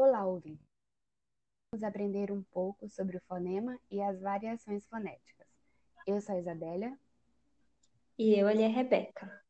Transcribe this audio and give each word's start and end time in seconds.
Olá, 0.00 0.24
ouvinte! 0.24 0.64
Vamos 1.72 1.82
aprender 1.82 2.30
um 2.30 2.40
pouco 2.40 2.88
sobre 2.88 3.16
o 3.16 3.20
fonema 3.22 3.76
e 3.90 4.00
as 4.00 4.20
variações 4.20 4.86
fonéticas. 4.86 5.48
Eu 6.06 6.20
sou 6.20 6.36
a 6.36 6.38
Isabela. 6.38 6.96
E 8.16 8.38
eu, 8.38 8.46
ali, 8.46 8.64
a 8.64 8.68
Rebeca. 8.68 9.42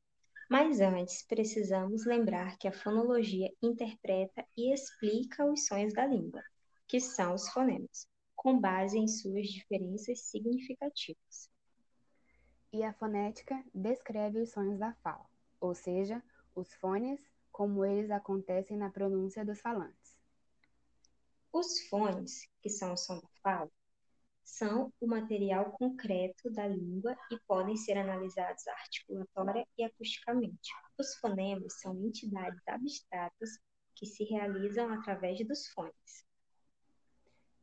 Mas 0.49 0.81
antes, 0.81 1.23
precisamos 1.23 2.07
lembrar 2.07 2.57
que 2.57 2.67
a 2.67 2.73
fonologia 2.73 3.53
interpreta 3.63 4.43
e 4.57 4.73
explica 4.73 5.45
os 5.45 5.67
sons 5.67 5.93
da 5.93 6.07
língua, 6.07 6.43
que 6.87 6.99
são 6.99 7.35
os 7.35 7.47
fonemas, 7.51 8.09
com 8.35 8.59
base 8.59 8.97
em 8.97 9.07
suas 9.07 9.49
diferenças 9.49 10.23
significativas. 10.31 11.51
E 12.73 12.83
a 12.83 12.95
fonética 12.95 13.63
descreve 13.75 14.41
os 14.41 14.51
sons 14.51 14.79
da 14.79 14.95
fala, 15.03 15.29
ou 15.61 15.75
seja, 15.75 16.23
os 16.55 16.73
fones 16.73 17.21
como 17.53 17.85
eles 17.85 18.11
acontecem 18.11 18.79
na 18.79 18.89
pronúncia 18.89 19.45
dos 19.45 19.61
falantes. 19.61 20.18
Os 21.59 21.81
fones, 21.89 22.49
que 22.63 22.71
são 22.71 22.93
o 22.93 22.97
som 22.97 23.19
da 23.19 23.29
fala, 23.43 23.69
são 24.45 24.93
o 25.01 25.09
material 25.09 25.73
concreto 25.73 26.49
da 26.53 26.69
língua 26.69 27.19
e 27.33 27.39
podem 27.49 27.77
ser 27.77 27.99
analisados 27.99 28.65
articulatória 28.69 29.67
e 29.77 29.83
acusticamente. 29.83 30.71
Os 30.97 31.17
fonemas 31.17 31.81
são 31.81 31.99
entidades 31.99 32.63
abstratas 32.65 33.59
que 33.93 34.07
se 34.07 34.23
realizam 34.23 34.93
através 34.93 35.45
dos 35.49 35.67
fones. 35.71 36.25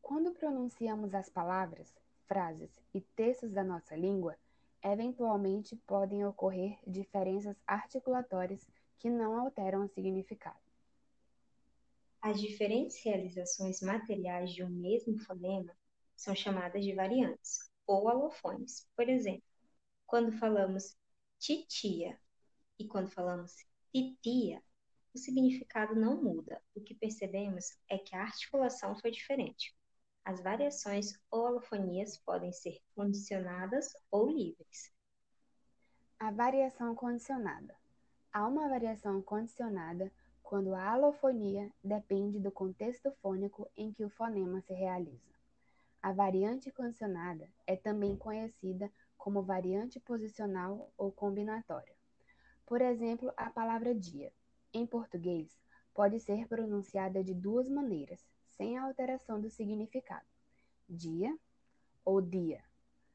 Quando 0.01 0.33
pronunciamos 0.33 1.13
as 1.13 1.29
palavras, 1.29 1.95
frases 2.27 2.77
e 2.93 2.99
textos 2.99 3.53
da 3.53 3.63
nossa 3.63 3.95
língua, 3.95 4.35
eventualmente 4.83 5.73
podem 5.87 6.25
ocorrer 6.25 6.77
diferenças 6.85 7.55
articulatórias 7.65 8.69
que 8.97 9.09
não 9.09 9.39
alteram 9.39 9.85
o 9.85 9.87
significado. 9.87 10.64
As 12.25 12.41
diferentes 12.41 13.03
realizações 13.03 13.81
materiais 13.81 14.51
de 14.51 14.63
um 14.63 14.69
mesmo 14.69 15.15
fonema 15.15 15.71
são 16.15 16.33
chamadas 16.33 16.83
de 16.83 16.91
variantes 16.91 17.59
ou 17.85 18.09
alofones. 18.09 18.89
Por 18.95 19.07
exemplo, 19.07 19.43
quando 20.07 20.31
falamos 20.31 20.97
titia 21.37 22.19
e 22.79 22.87
quando 22.87 23.11
falamos 23.11 23.53
titia, 23.93 24.59
o 25.13 25.19
significado 25.19 25.93
não 25.93 26.19
muda. 26.19 26.59
O 26.73 26.81
que 26.81 26.95
percebemos 26.95 27.77
é 27.87 27.99
que 27.99 28.15
a 28.15 28.23
articulação 28.23 28.95
foi 28.95 29.11
diferente. 29.11 29.77
As 30.23 30.41
variações 30.41 31.13
ou 31.29 31.45
alofonias 31.45 32.17
podem 32.17 32.51
ser 32.51 32.81
condicionadas 32.95 33.95
ou 34.09 34.31
livres. 34.31 34.91
A 36.17 36.31
variação 36.31 36.95
condicionada. 36.95 37.77
Há 38.33 38.47
uma 38.47 38.67
variação 38.67 39.21
condicionada 39.21 40.11
quando 40.45 40.75
a 40.75 40.91
alofonia 40.91 41.71
depende 41.83 42.39
do 42.39 42.51
contexto 42.51 43.11
fônico 43.21 43.67
em 43.75 43.91
que 43.91 44.05
o 44.05 44.09
fonema 44.09 44.61
se 44.61 44.73
realiza. 44.73 45.33
A 46.01 46.13
variante 46.13 46.71
condicionada 46.71 47.49
é 47.65 47.75
também 47.75 48.15
conhecida 48.15 48.91
como 49.17 49.41
variante 49.41 49.99
posicional 49.99 50.93
ou 50.95 51.11
combinatória. 51.11 51.95
Por 52.63 52.79
exemplo, 52.79 53.33
a 53.35 53.49
palavra 53.49 53.93
dia, 53.95 54.31
em 54.71 54.85
português, 54.85 55.59
pode 55.95 56.19
ser 56.19 56.47
pronunciada 56.47 57.23
de 57.23 57.33
duas 57.33 57.67
maneiras, 57.67 58.23
sem 58.55 58.77
alteração 58.77 59.41
do 59.41 59.49
significado: 59.49 60.27
dia 60.87 61.35
ou 62.05 62.21
dia. 62.21 62.63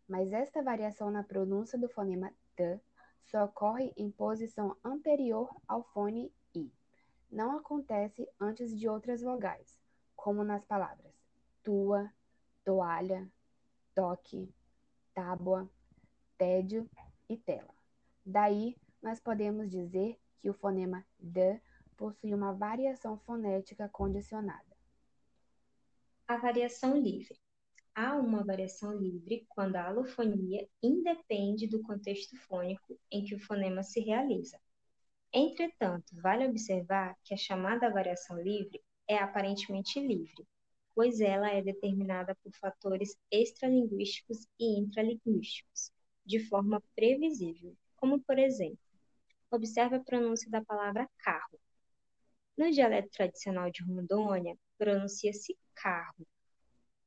Mas 0.09 0.33
esta 0.33 0.63
variação 0.63 1.13
na 1.13 1.23
pronúncia 1.23 1.79
do 1.79 1.89
fonema 1.89 2.33
t 2.57 2.81
só 3.23 3.45
ocorre 3.45 3.93
em 3.97 4.11
posição 4.11 4.77
anterior 4.83 5.49
ao 5.69 5.85
fone. 5.85 6.33
Não 7.31 7.57
acontece 7.57 8.29
antes 8.41 8.77
de 8.77 8.89
outras 8.89 9.23
vogais, 9.23 9.79
como 10.17 10.43
nas 10.43 10.65
palavras 10.65 11.11
tua, 11.63 12.13
toalha, 12.65 13.31
toque, 13.95 14.53
tábua, 15.15 15.71
tédio 16.37 16.89
e 17.29 17.37
tela. 17.37 17.75
Daí, 18.25 18.77
nós 19.03 19.21
podemos 19.21 19.71
dizer 19.71 20.19
que 20.41 20.51
o 20.51 20.55
fonema 20.55 21.05
d 21.19 21.61
possui 21.97 22.35
uma 22.35 22.53
variação 22.53 23.19
fonética 23.19 23.89
condicionada. 23.89 24.77
A 26.27 26.37
variação 26.37 26.97
livre. 26.97 27.39
Há 27.95 28.15
uma 28.17 28.45
variação 28.45 28.97
livre 28.97 29.47
quando 29.49 29.77
a 29.77 29.87
alofonia 29.87 30.67
independe 30.83 31.67
do 31.67 31.83
contexto 31.83 32.37
fônico 32.37 32.99
em 33.11 33.25
que 33.25 33.35
o 33.35 33.41
fonema 33.41 33.83
se 33.83 34.01
realiza. 34.01 34.59
Entretanto, 35.33 36.15
vale 36.21 36.47
observar 36.47 37.17
que 37.23 37.33
a 37.33 37.37
chamada 37.37 37.89
variação 37.89 38.37
livre 38.43 38.83
é 39.07 39.17
aparentemente 39.17 40.01
livre, 40.01 40.45
pois 40.93 41.21
ela 41.21 41.51
é 41.51 41.63
determinada 41.63 42.35
por 42.43 42.53
fatores 42.57 43.17
extralinguísticos 43.31 44.49
e 44.59 44.79
intralinguísticos, 44.81 45.93
de 46.27 46.41
forma 46.49 46.83
previsível, 46.97 47.77
como 47.97 48.21
por 48.21 48.39
exemplo, 48.39 48.79
observe 49.53 49.97
a 49.97 50.05
pronúncia 50.05 50.51
da 50.51 50.65
palavra 50.65 51.09
carro. 51.19 51.61
No 52.57 52.71
dialeto 52.71 53.11
tradicional 53.11 53.71
de 53.71 53.85
Rondônia, 53.85 54.57
pronuncia-se 54.77 55.57
carro. 55.75 56.27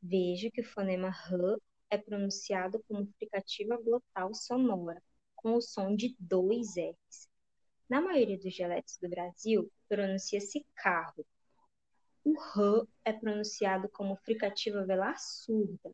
Veja 0.01 0.49
que 0.49 0.61
o 0.61 0.65
fonema 0.65 1.09
R 1.09 1.57
é 1.89 1.97
pronunciado 1.97 2.81
como 2.87 3.05
fricativa 3.17 3.77
glotal 3.77 4.33
sonora, 4.33 5.01
com 5.35 5.55
o 5.55 5.61
som 5.61 5.93
de 5.93 6.15
dois 6.17 6.75
R's. 6.77 7.32
Na 7.93 8.01
maioria 8.01 8.39
dos 8.39 8.51
dialetos 8.51 8.97
do 8.97 9.07
Brasil, 9.07 9.71
pronuncia-se 9.87 10.65
carro, 10.73 11.23
o 12.23 12.33
R 12.33 12.87
é 13.05 13.13
pronunciado 13.13 13.87
como 13.87 14.15
fricativa 14.15 14.83
velar 14.83 15.15
surda. 15.19 15.93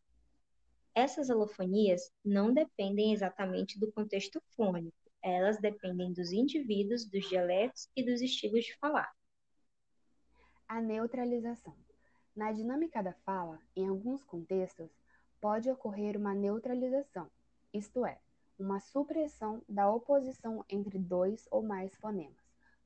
Essas 0.96 1.30
alofonias 1.30 2.10
não 2.24 2.54
dependem 2.54 3.12
exatamente 3.12 3.78
do 3.78 3.92
contexto 3.92 4.42
fônico, 4.56 4.96
elas 5.22 5.60
dependem 5.60 6.14
dos 6.14 6.32
indivíduos, 6.32 7.04
dos 7.04 7.28
dialetos 7.28 7.90
e 7.94 8.02
dos 8.02 8.22
estilos 8.22 8.64
de 8.64 8.78
falar. 8.78 9.12
A 10.70 10.80
neutralização. 10.80 11.76
Na 12.34 12.54
dinâmica 12.54 13.04
da 13.04 13.12
fala, 13.26 13.60
em 13.76 13.90
alguns 13.90 14.24
contextos, 14.24 14.90
pode 15.42 15.70
ocorrer 15.70 16.16
uma 16.16 16.34
neutralização, 16.34 17.30
isto 17.74 18.06
é, 18.06 18.18
uma 18.64 18.80
supressão 18.80 19.62
da 19.68 19.92
oposição 19.92 20.66
entre 20.70 20.98
dois 21.00 21.48
ou 21.50 21.62
mais 21.62 21.96
fonemas. 21.96 22.44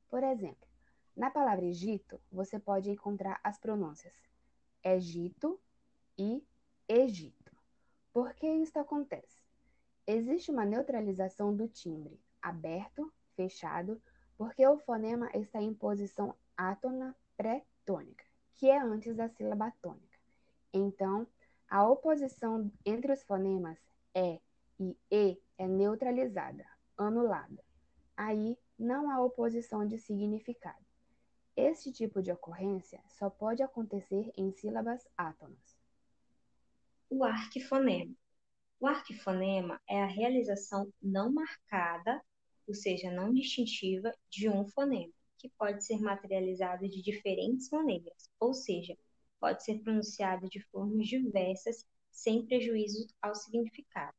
Por 0.08 0.22
exemplo, 0.22 0.68
na 1.16 1.30
palavra 1.30 1.64
Egito, 1.64 2.20
você 2.30 2.58
pode 2.58 2.90
encontrar 2.90 3.40
as 3.42 3.58
pronúncias 3.58 4.14
Egito 4.82 5.60
e 6.18 6.44
Egito. 6.88 7.52
Por 8.12 8.34
que 8.34 8.48
isso 8.48 8.78
acontece? 8.78 9.42
Existe 10.06 10.50
uma 10.50 10.64
neutralização 10.64 11.54
do 11.54 11.66
timbre, 11.66 12.20
aberto, 12.40 13.12
fechado, 13.34 14.00
porque 14.36 14.66
o 14.66 14.78
fonema 14.78 15.30
está 15.34 15.60
em 15.60 15.72
posição 15.72 16.34
átona 16.56 17.16
pré-tônica, 17.36 18.24
que 18.54 18.68
é 18.68 18.78
antes 18.78 19.16
da 19.16 19.28
sílaba 19.28 19.72
tônica. 19.80 20.18
Então, 20.72 21.26
a 21.68 21.88
oposição 21.88 22.70
entre 22.84 23.12
os 23.12 23.22
fonemas 23.22 23.78
E 24.14 24.40
e 24.78 24.96
E 25.10 25.40
é 25.58 25.66
neutralizada, 25.66 26.64
anulada. 26.96 27.62
Aí 28.16 28.56
não 28.78 29.10
há 29.10 29.22
oposição 29.22 29.86
de 29.86 29.98
significado. 29.98 30.84
Este 31.56 31.92
tipo 31.92 32.20
de 32.20 32.32
ocorrência 32.32 33.00
só 33.08 33.30
pode 33.30 33.62
acontecer 33.62 34.32
em 34.36 34.50
sílabas 34.52 35.06
átonas. 35.16 35.78
O 37.08 37.22
arquifonema. 37.22 38.12
O 38.80 38.86
arquifonema 38.88 39.80
é 39.88 40.02
a 40.02 40.06
realização 40.06 40.92
não 41.00 41.32
marcada, 41.32 42.20
ou 42.66 42.74
seja, 42.74 43.10
não 43.10 43.32
distintiva, 43.32 44.12
de 44.28 44.48
um 44.48 44.66
fonema, 44.66 45.12
que 45.38 45.48
pode 45.50 45.84
ser 45.84 46.00
materializado 46.00 46.88
de 46.88 47.00
diferentes 47.00 47.70
maneiras, 47.70 48.28
ou 48.40 48.52
seja, 48.52 48.96
pode 49.38 49.62
ser 49.62 49.80
pronunciado 49.80 50.48
de 50.48 50.60
formas 50.70 51.06
diversas 51.06 51.86
sem 52.10 52.44
prejuízo 52.44 53.06
ao 53.22 53.34
significado. 53.34 54.16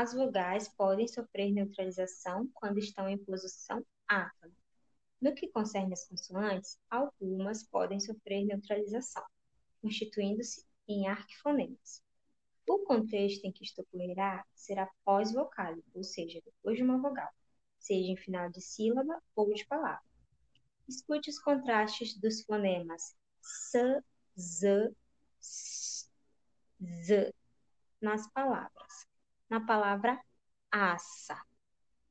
As 0.00 0.14
vogais 0.14 0.68
podem 0.68 1.08
sofrer 1.08 1.50
neutralização 1.50 2.48
quando 2.54 2.78
estão 2.78 3.08
em 3.08 3.18
posição 3.18 3.84
átona, 4.06 4.54
no 5.20 5.34
que 5.34 5.48
concerne 5.48 5.92
as 5.92 6.06
consoantes, 6.06 6.78
algumas 6.88 7.64
podem 7.64 7.98
sofrer 7.98 8.44
neutralização, 8.44 9.24
constituindo-se 9.82 10.64
em 10.86 11.08
arquifonemas. 11.08 12.00
O 12.68 12.78
contexto 12.84 13.44
em 13.44 13.50
que 13.50 13.64
isto 13.64 13.80
ocorrerá 13.82 14.46
será 14.54 14.88
pós-vocálico, 15.04 15.90
ou 15.92 16.04
seja, 16.04 16.40
depois 16.44 16.76
de 16.76 16.84
uma 16.84 16.98
vogal, 16.98 17.30
seja 17.80 18.12
em 18.12 18.16
final 18.16 18.48
de 18.50 18.60
sílaba 18.60 19.20
ou 19.34 19.52
de 19.52 19.66
palavra. 19.66 20.06
Escute 20.88 21.28
os 21.28 21.40
contrastes 21.40 22.16
dos 22.20 22.42
fonemas 22.42 23.16
s, 23.42 24.04
z, 24.38 24.94
s, 25.40 26.08
z 26.80 27.34
nas 28.00 28.30
palavras. 28.30 29.07
Na 29.48 29.64
palavra 29.64 30.20
assa, 30.70 31.40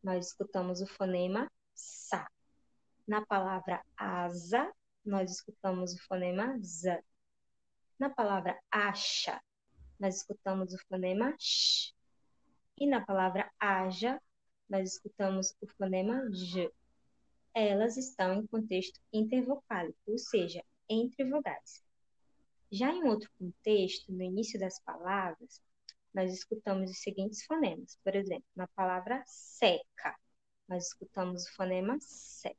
nós 0.03 0.27
escutamos 0.27 0.81
o 0.81 0.87
fonema 0.87 1.51
sa. 1.75 2.27
Na 3.07 3.25
palavra 3.25 3.83
asa, 3.95 4.73
nós 5.05 5.31
escutamos 5.31 5.93
o 5.93 6.03
fonema 6.07 6.57
Z. 6.59 7.03
Na 7.99 8.09
palavra 8.09 8.59
acha, 8.71 9.41
nós 9.99 10.17
escutamos 10.17 10.73
o 10.73 10.77
fonema 10.87 11.35
sh. 11.39 11.93
E 12.79 12.85
na 12.85 13.03
palavra 13.03 13.51
haja, 13.59 14.21
nós 14.69 14.93
escutamos 14.93 15.55
o 15.59 15.67
fonema 15.67 16.29
j. 16.31 16.71
Elas 17.53 17.97
estão 17.97 18.33
em 18.35 18.45
contexto 18.45 18.99
intervocálico, 19.11 19.97
ou 20.05 20.17
seja, 20.17 20.63
entre 20.87 21.23
vogais. 21.25 21.83
Já 22.71 22.91
em 22.91 23.03
outro 23.05 23.31
contexto, 23.39 24.11
no 24.11 24.21
início 24.21 24.59
das 24.59 24.79
palavras, 24.79 25.61
nós 26.17 26.33
escutamos 26.33 26.89
os 26.89 26.97
seguintes 26.97 27.45
fonemas. 27.45 27.95
Por 28.03 28.15
exemplo, 28.15 28.47
na 28.55 28.67
palavra 28.69 29.21
seca, 29.27 30.17
nós 30.67 30.87
escutamos 30.87 31.45
o 31.45 31.55
fonema 31.55 31.95
se. 32.01 32.57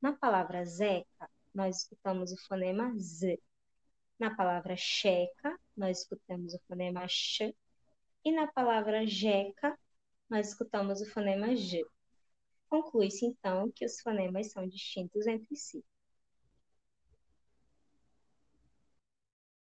Na 0.00 0.14
palavra 0.14 0.64
zeca, 0.64 1.28
nós 1.54 1.80
escutamos 1.80 2.32
o 2.32 2.38
fonema 2.48 2.90
z. 2.96 3.38
Na 4.18 4.34
palavra 4.34 4.78
checa, 4.78 5.60
nós 5.76 5.98
escutamos 5.98 6.54
o 6.54 6.60
fonema 6.66 7.06
ch. 7.06 7.54
E 8.24 8.32
na 8.32 8.46
palavra 8.50 9.06
jeca, 9.06 9.78
nós 10.30 10.48
escutamos 10.48 11.02
o 11.02 11.10
fonema 11.10 11.54
j. 11.54 11.84
Conclui-se, 12.66 13.26
então, 13.26 13.70
que 13.72 13.84
os 13.84 14.00
fonemas 14.00 14.52
são 14.52 14.66
distintos 14.66 15.26
entre 15.26 15.54
si. 15.54 15.84